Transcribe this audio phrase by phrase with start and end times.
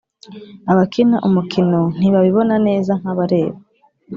[0.71, 3.57] abakina umukino ntibabibona neza nkabareba